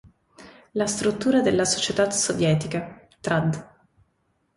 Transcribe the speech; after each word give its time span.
La 0.71 0.87
struttura 0.87 1.41
della 1.41 1.63
società 1.63 2.09
sovietica," 2.09 3.05
trad. 3.19 3.69